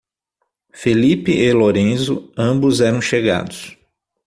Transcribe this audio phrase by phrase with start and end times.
[0.73, 3.77] Felipe e Lorenzo, ambos eram chegados.